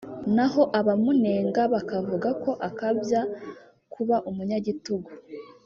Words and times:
naho 0.35 0.61
abamunenga 0.79 1.61
bakavuga 1.73 2.29
ko 2.43 2.51
akabya 2.67 3.21
kuba 3.93 4.15
umunyagitugu 4.29 5.11